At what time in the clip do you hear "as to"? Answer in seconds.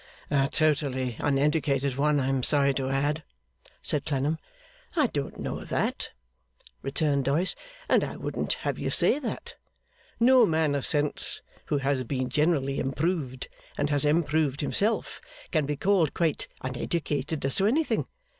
17.45-17.67